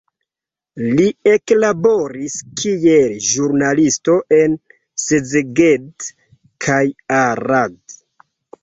Li 0.99 1.03
eklaboris 1.31 2.37
kiel 2.61 3.13
ĵurnalisto 3.27 4.17
en 4.41 4.57
Szeged 5.05 6.11
kaj 6.69 6.85
Arad. 7.25 7.81